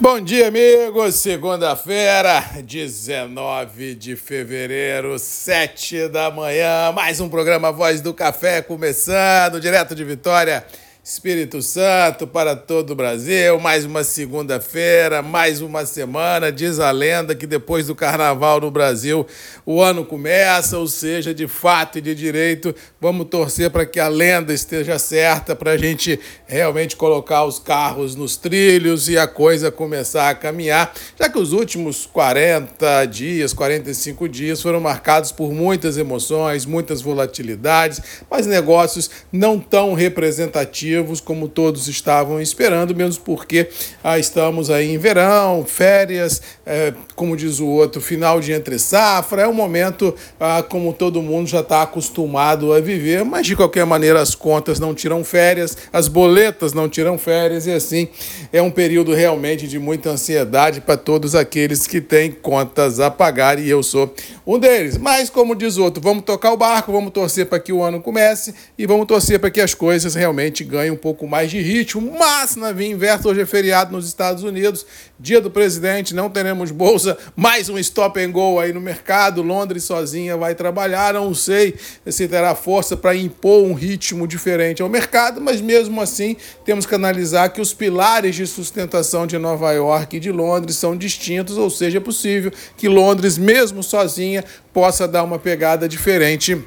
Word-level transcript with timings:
Bom 0.00 0.18
dia, 0.18 0.48
amigos. 0.48 1.16
Segunda-feira, 1.16 2.42
19 2.64 3.94
de 3.94 4.16
fevereiro, 4.16 5.18
7 5.18 6.08
da 6.08 6.30
manhã. 6.30 6.90
Mais 6.90 7.20
um 7.20 7.28
programa 7.28 7.70
Voz 7.70 8.00
do 8.00 8.14
Café 8.14 8.62
começando, 8.62 9.60
direto 9.60 9.94
de 9.94 10.02
Vitória. 10.02 10.64
Espírito 11.02 11.62
Santo 11.62 12.26
para 12.26 12.54
todo 12.54 12.90
o 12.90 12.94
Brasil. 12.94 13.58
Mais 13.58 13.86
uma 13.86 14.04
segunda-feira, 14.04 15.22
mais 15.22 15.62
uma 15.62 15.86
semana. 15.86 16.52
Diz 16.52 16.78
a 16.78 16.90
lenda 16.90 17.34
que 17.34 17.46
depois 17.46 17.86
do 17.86 17.94
carnaval 17.94 18.60
no 18.60 18.70
Brasil 18.70 19.26
o 19.64 19.80
ano 19.80 20.04
começa, 20.04 20.76
ou 20.78 20.86
seja, 20.86 21.32
de 21.32 21.48
fato 21.48 21.96
e 21.96 22.02
de 22.02 22.14
direito. 22.14 22.74
Vamos 23.00 23.28
torcer 23.28 23.70
para 23.70 23.86
que 23.86 23.98
a 23.98 24.08
lenda 24.08 24.52
esteja 24.52 24.98
certa, 24.98 25.56
para 25.56 25.70
a 25.70 25.78
gente 25.78 26.20
realmente 26.46 26.94
colocar 26.96 27.46
os 27.46 27.58
carros 27.58 28.14
nos 28.14 28.36
trilhos 28.36 29.08
e 29.08 29.16
a 29.16 29.26
coisa 29.26 29.70
começar 29.70 30.28
a 30.28 30.34
caminhar, 30.34 30.92
já 31.18 31.30
que 31.30 31.38
os 31.38 31.54
últimos 31.54 32.04
40 32.04 33.06
dias, 33.06 33.54
45 33.54 34.28
dias 34.28 34.60
foram 34.60 34.80
marcados 34.80 35.32
por 35.32 35.50
muitas 35.50 35.96
emoções, 35.96 36.66
muitas 36.66 37.00
volatilidades, 37.00 38.02
mas 38.30 38.46
negócios 38.46 39.10
não 39.32 39.58
tão 39.58 39.94
representativos 39.94 40.89
como 41.24 41.48
todos 41.48 41.88
estavam 41.88 42.40
esperando, 42.40 42.94
mesmo 42.94 43.22
porque 43.24 43.68
ah, 44.02 44.18
estamos 44.18 44.70
aí 44.70 44.94
em 44.94 44.98
verão, 44.98 45.64
férias, 45.64 46.42
é, 46.66 46.92
como 47.14 47.36
diz 47.36 47.60
o 47.60 47.66
outro, 47.66 48.00
final 48.00 48.40
de 48.40 48.52
entre 48.52 48.78
safra, 48.78 49.42
é 49.42 49.48
um 49.48 49.52
momento 49.52 50.14
ah, 50.38 50.62
como 50.62 50.92
todo 50.92 51.22
mundo 51.22 51.48
já 51.48 51.60
está 51.60 51.82
acostumado 51.82 52.72
a 52.72 52.80
viver, 52.80 53.24
mas 53.24 53.46
de 53.46 53.56
qualquer 53.56 53.84
maneira 53.86 54.20
as 54.20 54.34
contas 54.34 54.78
não 54.80 54.94
tiram 54.94 55.22
férias, 55.22 55.76
as 55.92 56.08
boletas 56.08 56.72
não 56.72 56.88
tiram 56.88 57.18
férias 57.18 57.66
e 57.66 57.72
assim 57.72 58.08
é 58.52 58.60
um 58.62 58.70
período 58.70 59.14
realmente 59.14 59.68
de 59.68 59.78
muita 59.78 60.10
ansiedade 60.10 60.80
para 60.80 60.96
todos 60.96 61.34
aqueles 61.34 61.86
que 61.86 62.00
têm 62.00 62.30
contas 62.30 63.00
a 63.00 63.10
pagar 63.10 63.58
e 63.58 63.68
eu 63.68 63.82
sou 63.82 64.14
um 64.46 64.58
deles. 64.58 64.96
Mas 64.96 65.30
como 65.30 65.54
diz 65.54 65.76
o 65.76 65.84
outro, 65.84 66.02
vamos 66.02 66.24
tocar 66.24 66.52
o 66.52 66.56
barco, 66.56 66.92
vamos 66.92 67.12
torcer 67.12 67.46
para 67.46 67.60
que 67.60 67.72
o 67.72 67.82
ano 67.82 68.00
comece 68.00 68.54
e 68.76 68.86
vamos 68.86 69.06
torcer 69.06 69.38
para 69.38 69.50
que 69.50 69.60
as 69.60 69.74
coisas 69.74 70.14
realmente 70.14 70.64
ganhem 70.64 70.79
ganha 70.80 70.92
um 70.92 70.96
pouco 70.96 71.26
mais 71.26 71.50
de 71.50 71.60
ritmo, 71.60 72.14
mas 72.18 72.56
na 72.56 72.72
via 72.72 72.88
inversa, 72.88 73.28
hoje 73.28 73.42
é 73.42 73.46
feriado 73.46 73.92
nos 73.92 74.06
Estados 74.06 74.42
Unidos, 74.42 74.86
dia 75.18 75.38
do 75.38 75.50
presidente, 75.50 76.14
não 76.14 76.30
teremos 76.30 76.70
bolsa, 76.70 77.18
mais 77.36 77.68
um 77.68 77.78
stop 77.78 78.18
and 78.18 78.30
go 78.30 78.58
aí 78.58 78.72
no 78.72 78.80
mercado, 78.80 79.42
Londres 79.42 79.84
sozinha 79.84 80.38
vai 80.38 80.54
trabalhar, 80.54 81.12
não 81.12 81.34
sei 81.34 81.74
se 82.06 82.26
terá 82.26 82.54
força 82.54 82.96
para 82.96 83.14
impor 83.14 83.62
um 83.64 83.74
ritmo 83.74 84.26
diferente 84.26 84.80
ao 84.80 84.88
mercado, 84.88 85.38
mas 85.38 85.60
mesmo 85.60 86.00
assim 86.00 86.34
temos 86.64 86.86
que 86.86 86.94
analisar 86.94 87.50
que 87.50 87.60
os 87.60 87.74
pilares 87.74 88.34
de 88.34 88.46
sustentação 88.46 89.26
de 89.26 89.36
Nova 89.36 89.70
York 89.72 90.16
e 90.16 90.20
de 90.20 90.32
Londres 90.32 90.76
são 90.76 90.96
distintos, 90.96 91.58
ou 91.58 91.68
seja, 91.68 91.98
é 91.98 92.00
possível 92.00 92.50
que 92.78 92.88
Londres, 92.88 93.36
mesmo 93.36 93.82
sozinha, 93.82 94.42
possa 94.72 95.06
dar 95.06 95.24
uma 95.24 95.38
pegada 95.38 95.86
diferente 95.86 96.58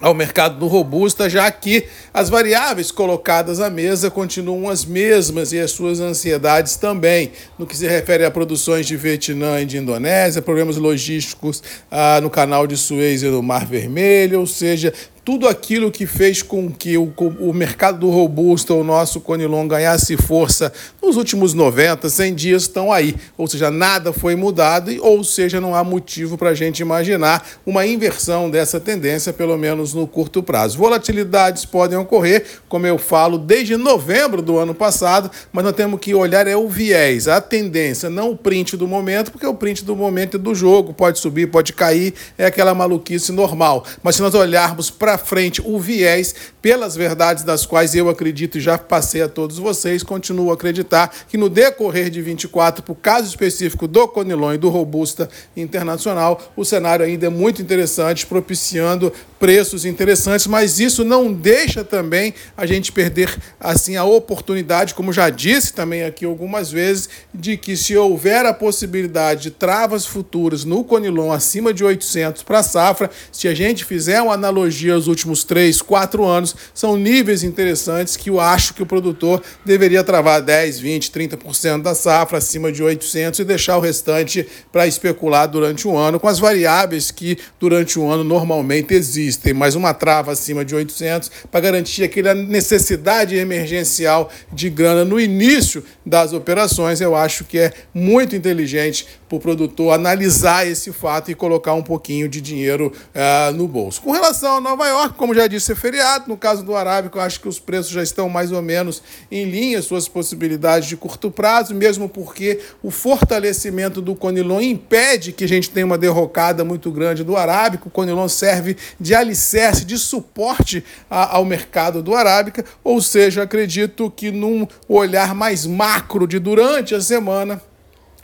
ao 0.00 0.14
mercado 0.14 0.58
do 0.58 0.66
robusta, 0.66 1.30
já 1.30 1.50
que 1.50 1.86
as 2.12 2.28
variáveis 2.28 2.90
colocadas 2.90 3.60
à 3.60 3.70
mesa 3.70 4.10
continuam 4.10 4.68
as 4.68 4.84
mesmas 4.84 5.52
e 5.52 5.60
as 5.60 5.70
suas 5.70 6.00
ansiedades 6.00 6.76
também, 6.76 7.32
no 7.58 7.66
que 7.66 7.76
se 7.76 7.86
refere 7.86 8.24
a 8.24 8.30
produções 8.30 8.86
de 8.86 8.96
Vietnã 8.96 9.60
e 9.60 9.64
de 9.64 9.78
Indonésia, 9.78 10.42
problemas 10.42 10.76
logísticos 10.76 11.62
ah, 11.90 12.20
no 12.20 12.30
canal 12.30 12.66
de 12.66 12.76
Suez 12.76 13.22
e 13.22 13.28
no 13.28 13.42
Mar 13.42 13.66
Vermelho, 13.66 14.40
ou 14.40 14.46
seja, 14.46 14.92
tudo 15.24 15.48
aquilo 15.48 15.90
que 15.90 16.06
fez 16.06 16.42
com 16.42 16.70
que 16.70 16.98
o, 16.98 17.12
o 17.40 17.52
mercado 17.52 18.00
do 18.00 18.10
robusto, 18.10 18.74
o 18.74 18.84
nosso 18.84 19.20
Conilon, 19.20 19.66
ganhasse 19.66 20.16
força 20.16 20.70
nos 21.02 21.16
últimos 21.16 21.54
90, 21.54 22.08
100 22.10 22.34
dias 22.34 22.62
estão 22.62 22.92
aí. 22.92 23.16
Ou 23.38 23.46
seja, 23.46 23.70
nada 23.70 24.12
foi 24.12 24.36
mudado, 24.36 24.90
ou 25.00 25.24
seja, 25.24 25.60
não 25.60 25.74
há 25.74 25.82
motivo 25.82 26.36
para 26.36 26.50
a 26.50 26.54
gente 26.54 26.80
imaginar 26.80 27.46
uma 27.64 27.86
inversão 27.86 28.50
dessa 28.50 28.78
tendência, 28.78 29.32
pelo 29.32 29.56
menos 29.56 29.94
no 29.94 30.06
curto 30.06 30.42
prazo. 30.42 30.76
Volatilidades 30.76 31.64
podem 31.64 31.96
ocorrer, 31.96 32.44
como 32.68 32.86
eu 32.86 32.98
falo, 32.98 33.38
desde 33.38 33.76
novembro 33.76 34.42
do 34.42 34.58
ano 34.58 34.74
passado, 34.74 35.30
mas 35.52 35.64
nós 35.64 35.74
temos 35.74 35.98
que 36.00 36.14
olhar 36.14 36.46
é 36.46 36.56
o 36.56 36.68
viés, 36.68 37.28
a 37.28 37.40
tendência, 37.40 38.10
não 38.10 38.30
o 38.30 38.36
print 38.36 38.76
do 38.76 38.86
momento, 38.86 39.30
porque 39.30 39.46
o 39.46 39.54
print 39.54 39.84
do 39.84 39.96
momento 39.96 40.36
é 40.36 40.40
do 40.40 40.54
jogo, 40.54 40.92
pode 40.92 41.18
subir, 41.18 41.46
pode 41.46 41.72
cair, 41.72 42.12
é 42.36 42.44
aquela 42.44 42.74
maluquice 42.74 43.32
normal. 43.32 43.84
Mas 44.02 44.16
se 44.16 44.22
nós 44.22 44.34
olharmos 44.34 44.90
para 44.90 45.13
para 45.14 45.18
frente 45.18 45.62
o 45.64 45.78
viés 45.78 46.34
pelas 46.60 46.96
verdades 46.96 47.44
das 47.44 47.64
quais 47.64 47.94
eu 47.94 48.08
acredito 48.08 48.58
e 48.58 48.60
já 48.60 48.76
passei 48.76 49.22
a 49.22 49.28
todos 49.28 49.58
vocês, 49.58 50.02
continuo 50.02 50.50
a 50.50 50.54
acreditar 50.54 51.14
que 51.28 51.36
no 51.36 51.48
decorrer 51.48 52.10
de 52.10 52.20
24, 52.20 52.82
para 52.82 52.92
o 52.92 52.96
caso 52.96 53.28
específico 53.28 53.86
do 53.86 54.08
Conilon 54.08 54.54
e 54.54 54.58
do 54.58 54.70
Robusta 54.70 55.28
Internacional, 55.56 56.52
o 56.56 56.64
cenário 56.64 57.04
ainda 57.04 57.26
é 57.26 57.28
muito 57.28 57.62
interessante, 57.62 58.26
propiciando 58.26 59.12
preços 59.38 59.84
interessantes, 59.84 60.46
mas 60.46 60.80
isso 60.80 61.04
não 61.04 61.30
deixa 61.30 61.84
também 61.84 62.32
a 62.56 62.64
gente 62.64 62.90
perder 62.90 63.38
assim 63.60 63.94
a 63.94 64.04
oportunidade, 64.04 64.94
como 64.94 65.12
já 65.12 65.28
disse 65.28 65.74
também 65.74 66.02
aqui 66.02 66.24
algumas 66.24 66.72
vezes, 66.72 67.10
de 67.32 67.56
que 67.58 67.76
se 67.76 67.94
houver 67.94 68.46
a 68.46 68.54
possibilidade 68.54 69.42
de 69.42 69.50
travas 69.50 70.06
futuras 70.06 70.64
no 70.64 70.82
Conilon 70.82 71.30
acima 71.30 71.74
de 71.74 71.84
800 71.84 72.42
para 72.42 72.60
a 72.60 72.62
safra, 72.62 73.10
se 73.30 73.46
a 73.46 73.54
gente 73.54 73.84
fizer 73.84 74.22
uma 74.22 74.32
analogia 74.32 74.94
aos 75.04 75.08
últimos 75.08 75.44
3, 75.44 75.80
4 75.82 76.24
anos, 76.24 76.56
são 76.72 76.96
níveis 76.96 77.42
interessantes 77.42 78.16
que 78.16 78.30
eu 78.30 78.40
acho 78.40 78.74
que 78.74 78.82
o 78.82 78.86
produtor 78.86 79.42
deveria 79.64 80.02
travar 80.02 80.42
10, 80.42 80.80
20, 80.80 81.10
30% 81.10 81.82
da 81.82 81.94
safra 81.94 82.38
acima 82.38 82.72
de 82.72 82.82
800 82.82 83.40
e 83.40 83.44
deixar 83.44 83.76
o 83.76 83.80
restante 83.80 84.46
para 84.72 84.86
especular 84.86 85.46
durante 85.46 85.86
o 85.86 85.96
ano 85.96 86.18
com 86.18 86.28
as 86.28 86.38
variáveis 86.38 87.10
que 87.10 87.38
durante 87.60 87.98
o 87.98 88.10
ano 88.10 88.24
normalmente 88.24 88.94
existem 88.94 89.44
tem 89.44 89.52
mais 89.52 89.74
uma 89.74 89.92
trava 89.92 90.32
acima 90.32 90.64
de 90.64 90.74
800 90.74 91.30
para 91.50 91.60
garantir 91.60 92.02
aquela 92.02 92.34
necessidade 92.34 93.36
emergencial 93.36 94.30
de 94.50 94.70
grana 94.70 95.04
no 95.04 95.20
início 95.20 95.84
das 96.04 96.32
operações. 96.32 97.00
Eu 97.00 97.14
acho 97.14 97.44
que 97.44 97.58
é 97.58 97.72
muito 97.92 98.34
inteligente 98.34 99.06
para 99.28 99.36
o 99.36 99.40
produtor 99.40 99.92
analisar 99.92 100.66
esse 100.66 100.92
fato 100.92 101.30
e 101.30 101.34
colocar 101.34 101.74
um 101.74 101.82
pouquinho 101.82 102.26
de 102.28 102.40
dinheiro 102.40 102.90
uh, 103.14 103.52
no 103.52 103.68
bolso. 103.68 104.00
Com 104.00 104.12
relação 104.12 104.56
a 104.56 104.60
Nova 104.60 104.86
York, 104.88 104.93
como 105.16 105.34
já 105.34 105.46
disse, 105.46 105.72
é 105.72 105.74
feriado. 105.74 106.24
No 106.28 106.36
caso 106.36 106.62
do 106.62 106.74
Arábico, 106.74 107.18
eu 107.18 107.22
acho 107.22 107.40
que 107.40 107.48
os 107.48 107.58
preços 107.58 107.90
já 107.90 108.02
estão 108.02 108.28
mais 108.28 108.52
ou 108.52 108.62
menos 108.62 109.02
em 109.30 109.44
linha, 109.44 109.80
suas 109.82 110.08
possibilidades 110.08 110.88
de 110.88 110.96
curto 110.96 111.30
prazo, 111.30 111.74
mesmo 111.74 112.08
porque 112.08 112.60
o 112.82 112.90
fortalecimento 112.90 114.00
do 114.00 114.14
Conilon 114.14 114.60
impede 114.60 115.32
que 115.32 115.44
a 115.44 115.48
gente 115.48 115.70
tenha 115.70 115.86
uma 115.86 115.98
derrocada 115.98 116.64
muito 116.64 116.90
grande 116.90 117.24
do 117.24 117.36
Arábico. 117.36 117.88
O 117.88 117.90
Conilon 117.90 118.28
serve 118.28 118.76
de 118.98 119.14
alicerce, 119.14 119.84
de 119.84 119.98
suporte 119.98 120.84
a, 121.10 121.36
ao 121.36 121.44
mercado 121.44 122.02
do 122.02 122.14
Arábica, 122.14 122.64
ou 122.82 123.00
seja, 123.00 123.42
acredito 123.42 124.10
que 124.10 124.30
num 124.30 124.66
olhar 124.88 125.34
mais 125.34 125.66
macro 125.66 126.26
de 126.26 126.38
durante 126.38 126.94
a 126.94 127.00
semana, 127.00 127.60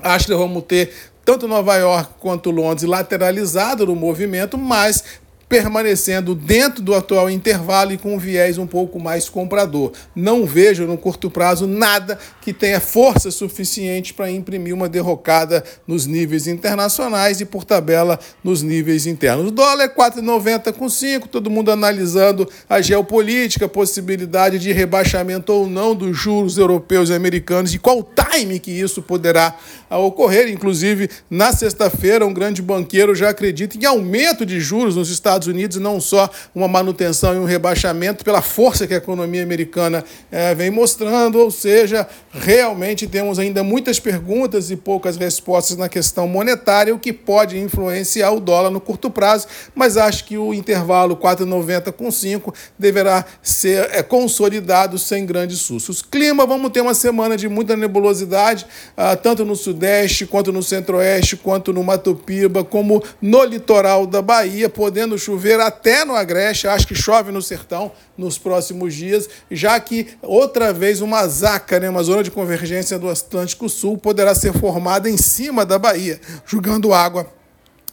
acho 0.02 0.26
que 0.26 0.34
vamos 0.34 0.64
ter 0.64 0.92
tanto 1.24 1.46
Nova 1.46 1.76
York 1.76 2.14
quanto 2.18 2.50
Londres 2.50 2.82
lateralizado 2.82 3.86
no 3.86 3.94
movimento, 3.94 4.58
mas 4.58 5.04
permanecendo 5.50 6.32
dentro 6.32 6.80
do 6.80 6.94
atual 6.94 7.28
intervalo 7.28 7.92
e 7.92 7.98
com 7.98 8.14
um 8.14 8.18
viés 8.18 8.56
um 8.56 8.68
pouco 8.68 9.00
mais 9.00 9.28
comprador. 9.28 9.90
Não 10.14 10.46
vejo 10.46 10.86
no 10.86 10.96
curto 10.96 11.28
prazo 11.28 11.66
nada 11.66 12.16
que 12.40 12.52
tenha 12.52 12.78
força 12.78 13.32
suficiente 13.32 14.14
para 14.14 14.30
imprimir 14.30 14.72
uma 14.72 14.88
derrocada 14.88 15.64
nos 15.88 16.06
níveis 16.06 16.46
internacionais 16.46 17.40
e 17.40 17.44
por 17.44 17.64
tabela 17.64 18.16
nos 18.44 18.62
níveis 18.62 19.06
internos. 19.06 19.48
O 19.48 19.50
dólar 19.50 19.86
é 19.86 19.88
4,90 19.88 20.72
com 20.72 20.88
5, 20.88 21.26
todo 21.26 21.50
mundo 21.50 21.72
analisando 21.72 22.48
a 22.68 22.80
geopolítica, 22.80 23.64
a 23.64 23.68
possibilidade 23.68 24.56
de 24.56 24.70
rebaixamento 24.70 25.52
ou 25.52 25.68
não 25.68 25.96
dos 25.96 26.16
juros 26.16 26.58
europeus 26.58 27.10
e 27.10 27.14
americanos 27.14 27.74
e 27.74 27.78
qual 27.80 28.08
time 28.30 28.60
que 28.60 28.70
isso 28.70 29.02
poderá 29.02 29.56
ocorrer. 29.90 30.48
Inclusive, 30.48 31.10
na 31.28 31.52
sexta-feira, 31.52 32.24
um 32.24 32.32
grande 32.32 32.62
banqueiro 32.62 33.16
já 33.16 33.30
acredita 33.30 33.76
em 33.76 33.84
aumento 33.84 34.46
de 34.46 34.60
juros 34.60 34.94
nos 34.94 35.10
Estados 35.10 35.39
Estados 35.40 35.46
Unidos 35.46 35.76
não 35.78 36.00
só 36.00 36.28
uma 36.54 36.68
manutenção 36.68 37.34
e 37.34 37.38
um 37.38 37.44
rebaixamento 37.44 38.24
pela 38.24 38.42
força 38.42 38.86
que 38.86 38.92
a 38.92 38.98
economia 38.98 39.42
americana 39.42 40.04
é, 40.30 40.54
vem 40.54 40.70
mostrando, 40.70 41.38
ou 41.38 41.50
seja, 41.50 42.06
realmente 42.30 43.06
temos 43.06 43.38
ainda 43.38 43.64
muitas 43.64 43.98
perguntas 43.98 44.70
e 44.70 44.76
poucas 44.76 45.16
respostas 45.16 45.76
na 45.76 45.88
questão 45.88 46.28
monetária, 46.28 46.94
o 46.94 46.98
que 46.98 47.12
pode 47.12 47.58
influenciar 47.58 48.30
o 48.32 48.40
dólar 48.40 48.70
no 48.70 48.80
curto 48.80 49.10
prazo, 49.10 49.46
mas 49.74 49.96
acho 49.96 50.24
que 50.24 50.36
o 50.36 50.52
intervalo 50.52 51.16
4,90 51.16 51.92
com 51.92 52.10
5 52.10 52.52
deverá 52.78 53.24
ser 53.42 53.88
é, 53.92 54.02
consolidado 54.02 54.98
sem 54.98 55.24
grandes 55.24 55.60
sustos. 55.60 56.02
Clima, 56.02 56.46
vamos 56.46 56.70
ter 56.70 56.82
uma 56.82 56.94
semana 56.94 57.36
de 57.36 57.48
muita 57.48 57.76
nebulosidade, 57.76 58.66
ah, 58.96 59.16
tanto 59.16 59.44
no 59.44 59.56
Sudeste, 59.56 60.26
quanto 60.26 60.52
no 60.52 60.62
Centro-Oeste, 60.62 61.36
quanto 61.36 61.72
no 61.72 61.82
Mato 61.82 62.14
Piba, 62.14 62.62
como 62.62 63.02
no 63.22 63.44
litoral 63.44 64.06
da 64.06 64.20
Bahia, 64.20 64.68
podendo 64.68 65.18
chover 65.18 65.29
chover 65.30 65.60
até 65.60 66.04
no 66.04 66.16
Agreste, 66.16 66.66
acho 66.66 66.86
que 66.86 66.94
chove 66.94 67.30
no 67.30 67.40
sertão 67.40 67.92
nos 68.18 68.36
próximos 68.36 68.94
dias, 68.94 69.28
já 69.48 69.78
que 69.78 70.08
outra 70.22 70.72
vez 70.72 71.00
uma 71.00 71.26
zaca, 71.28 71.78
né, 71.78 71.88
uma 71.88 72.02
zona 72.02 72.24
de 72.24 72.32
convergência 72.32 72.98
do 72.98 73.08
Atlântico 73.08 73.68
Sul, 73.68 73.96
poderá 73.96 74.34
ser 74.34 74.52
formada 74.52 75.08
em 75.08 75.16
cima 75.16 75.64
da 75.64 75.78
Bahia, 75.78 76.20
jogando 76.44 76.92
água 76.92 77.39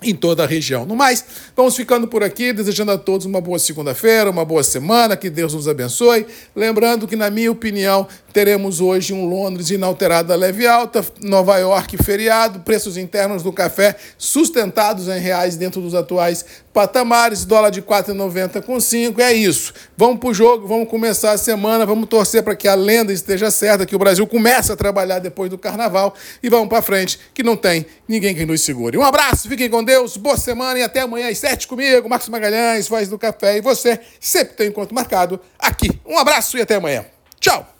em 0.02 0.14
toda 0.14 0.44
a 0.44 0.48
região. 0.48 0.86
No 0.86 0.96
mais, 0.96 1.26
vamos 1.56 1.76
ficando 1.76 2.08
por 2.08 2.24
aqui, 2.24 2.54
desejando 2.54 2.92
a 2.92 2.98
todos 2.98 3.26
uma 3.26 3.42
boa 3.42 3.58
segunda-feira, 3.58 4.30
uma 4.30 4.46
boa 4.46 4.64
semana, 4.64 5.18
que 5.18 5.30
Deus 5.30 5.54
nos 5.54 5.68
abençoe. 5.68 6.26
Lembrando 6.56 7.08
que, 7.08 7.16
na 7.16 7.30
minha 7.30 7.52
opinião, 7.52 8.08
teremos 8.32 8.80
hoje 8.80 9.14
um 9.14 9.26
Londres 9.28 9.72
inalterado 9.72 10.32
a 10.32 10.36
leve 10.36 10.68
alta, 10.68 11.04
Nova 11.22 11.58
York 11.58 11.98
feriado, 12.04 12.60
preços 12.60 12.96
internos 12.96 13.42
do 13.42 13.52
café 13.52 13.96
sustentados 14.18 15.08
em 15.08 15.20
reais 15.20 15.56
dentro 15.56 15.82
dos 15.82 15.96
atuais 15.96 16.46
patamares, 16.72 17.44
dólar 17.44 17.72
de 17.72 17.82
4,90 17.82 18.62
com 18.62 18.80
5. 18.80 19.20
É 19.20 19.34
isso. 19.34 19.74
Vamos 19.98 20.20
pro 20.20 20.32
jogo, 20.32 20.68
vamos 20.68 20.88
começar 20.88 21.32
a 21.32 21.38
semana, 21.38 21.88
vamos 21.88 22.08
torcer 22.08 22.44
para 22.44 22.56
que 22.56 22.68
a 22.68 22.76
lenda 22.76 23.12
esteja 23.12 23.50
certa, 23.50 23.84
que 23.84 23.96
o 23.96 24.00
Brasil 24.00 24.28
comece 24.28 24.72
a 24.72 24.76
trabalhar 24.76 25.18
depois 25.18 25.50
do 25.50 25.58
carnaval 25.58 26.14
e 26.44 26.50
vamos 26.50 26.70
para 26.70 26.84
frente, 26.84 27.20
que 27.34 27.42
não 27.42 27.58
tem 27.58 27.88
ninguém 28.08 28.36
que 28.36 28.46
nos 28.46 28.62
segure. 28.62 28.96
Um 28.96 29.04
abraço, 29.04 29.50
fiquem 29.50 29.68
com 29.68 29.84
Deus, 29.88 30.18
boa 30.18 30.36
semana 30.36 30.78
e 30.78 30.84
até 30.84 31.00
amanhã 31.00 31.30
às 31.30 31.38
7 31.38 31.66
comigo, 31.66 32.10
Marcos 32.10 32.28
Magalhães, 32.28 32.89
Voz 32.89 33.07
do 33.07 33.18
Café 33.18 33.56
e 33.56 33.62
você 33.62 33.98
sempre 34.19 34.54
tem 34.54 34.68
encontro 34.68 34.94
marcado 34.94 35.39
aqui. 35.57 35.89
Um 36.06 36.18
abraço 36.18 36.57
e 36.57 36.62
até 36.62 36.75
amanhã. 36.75 37.06
Tchau! 37.39 37.77